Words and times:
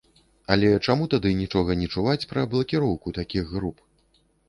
Але 0.55 0.69
чаму 0.87 1.09
тады 1.15 1.33
нічога 1.43 1.77
не 1.83 1.91
чуваць 1.93 2.27
пра 2.35 2.49
блакіроўку 2.57 3.17
такіх 3.23 3.45
груп? 3.57 3.89